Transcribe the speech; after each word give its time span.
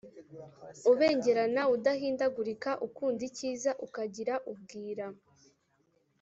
ubengerana, 0.91 1.61
udahindagurika, 1.75 2.71
ukunda 2.87 3.21
icyiza, 3.29 3.71
ukagira 3.85 4.35
ubwira, 4.51 5.05